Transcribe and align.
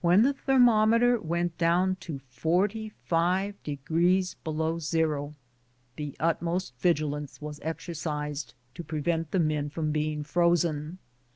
When 0.00 0.22
the 0.24 0.32
thermometer 0.32 1.20
went 1.20 1.56
down 1.58 1.94
to 2.00 2.20
45° 2.36 4.34
below 4.42 4.80
zero, 4.80 5.34
the 5.94 6.16
utmost 6.18 6.74
vigilance 6.80 7.40
was 7.40 7.60
exercised 7.62 8.54
to 8.74 8.82
prevent 8.82 9.30
the 9.30 9.38
men 9.38 9.70
from 9.70 9.92
being 9.92 10.24
frozen. 10.24 10.98